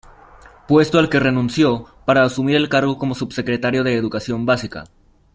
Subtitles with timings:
[0.67, 4.85] Puesto al que renunció para asumir el cargo como subsecretario de Educación Básica.